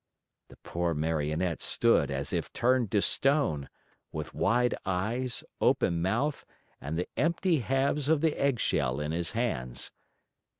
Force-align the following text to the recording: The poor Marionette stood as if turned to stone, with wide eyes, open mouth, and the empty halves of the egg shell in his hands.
The 0.47 0.55
poor 0.57 0.95
Marionette 0.95 1.61
stood 1.61 2.09
as 2.09 2.33
if 2.33 2.51
turned 2.53 2.89
to 2.89 3.03
stone, 3.03 3.69
with 4.11 4.33
wide 4.33 4.73
eyes, 4.83 5.43
open 5.61 6.01
mouth, 6.01 6.43
and 6.81 6.97
the 6.97 7.07
empty 7.17 7.59
halves 7.59 8.09
of 8.09 8.21
the 8.21 8.33
egg 8.35 8.59
shell 8.59 8.99
in 8.99 9.11
his 9.11 9.33
hands. 9.33 9.91